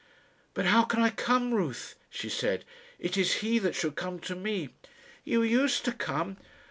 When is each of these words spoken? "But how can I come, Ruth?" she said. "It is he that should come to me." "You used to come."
"But 0.55 0.65
how 0.65 0.81
can 0.81 0.99
I 1.03 1.11
come, 1.11 1.53
Ruth?" 1.53 1.93
she 2.09 2.27
said. 2.27 2.65
"It 2.97 3.17
is 3.17 3.33
he 3.45 3.59
that 3.59 3.75
should 3.75 3.95
come 3.95 4.17
to 4.21 4.35
me." 4.35 4.69
"You 5.23 5.43
used 5.43 5.85
to 5.85 5.91
come." 5.91 6.37